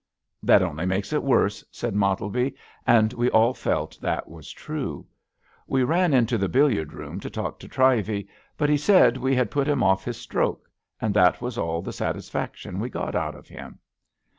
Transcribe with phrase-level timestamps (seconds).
[0.51, 2.55] ''That only makes it worse," said Mottleby;
[2.87, 5.05] and we all felt that was true.
[5.67, 8.27] We ran into the billiard room to talk to Trivey,
[8.57, 10.67] but he said we had put him oflf his stroke;
[10.99, 13.77] and that was all the satisfac tion we got out of him.